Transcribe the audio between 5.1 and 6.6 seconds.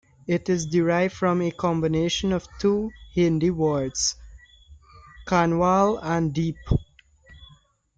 "kanwal" and "deep".